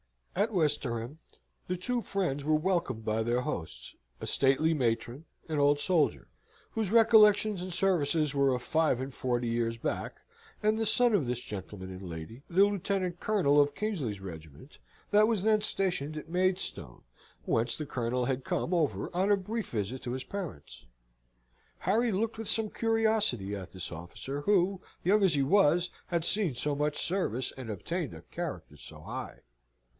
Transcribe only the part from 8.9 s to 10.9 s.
and forty years back, and the